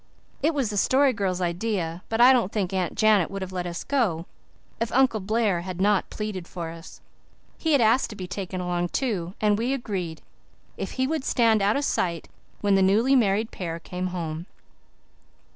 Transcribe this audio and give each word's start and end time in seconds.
It 0.41 0.55
was 0.55 0.71
the 0.71 0.77
Story 0.77 1.13
Girl's 1.13 1.41
idea, 1.41 2.01
but 2.09 2.19
I 2.19 2.33
don't 2.33 2.51
think 2.51 2.73
Aunt 2.73 2.95
Janet 2.95 3.29
would 3.29 3.43
have 3.43 3.51
let 3.51 3.67
us 3.67 3.83
go 3.83 4.25
if 4.79 4.91
Uncle 4.93 5.19
Blair 5.19 5.61
had 5.61 5.79
not 5.79 6.09
pleaded 6.09 6.47
for 6.47 6.71
us. 6.71 7.01
He 7.59 7.75
asked 7.75 8.09
to 8.09 8.15
be 8.15 8.25
taken 8.25 8.59
along, 8.59 8.89
too, 8.89 9.35
and 9.39 9.59
we 9.59 9.73
agreed, 9.75 10.23
if 10.75 10.93
he 10.93 11.05
would 11.05 11.23
stand 11.23 11.61
out 11.61 11.77
of 11.77 11.85
sight 11.85 12.27
when 12.61 12.73
the 12.73 12.81
newly 12.81 13.15
married 13.15 13.51
pair 13.51 13.77
came 13.79 14.07
home. 14.07 14.47